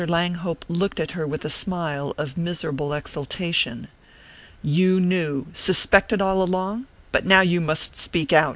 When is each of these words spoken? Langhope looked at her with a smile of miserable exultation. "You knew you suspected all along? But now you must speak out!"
Langhope 0.07 0.63
looked 0.67 0.99
at 0.99 1.11
her 1.11 1.27
with 1.27 1.45
a 1.45 1.49
smile 1.51 2.15
of 2.17 2.35
miserable 2.35 2.91
exultation. 2.91 3.87
"You 4.63 4.99
knew 4.99 5.29
you 5.45 5.47
suspected 5.53 6.19
all 6.23 6.41
along? 6.41 6.87
But 7.11 7.23
now 7.23 7.41
you 7.41 7.61
must 7.61 7.95
speak 7.97 8.33
out!" 8.33 8.49